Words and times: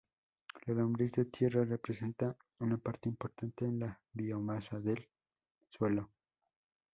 La 0.65 0.73
lombriz 0.73 1.11
de 1.11 1.25
tierra 1.25 1.63
representa 1.63 2.35
una 2.57 2.79
parte 2.79 3.07
importante 3.07 3.65
de 3.65 3.73
la 3.73 4.01
biomasa 4.11 4.79
del 4.81 5.07
suelo. 5.69 6.09